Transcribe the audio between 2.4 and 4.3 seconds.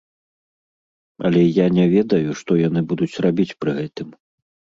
што яны будуць рабіць пры гэтым.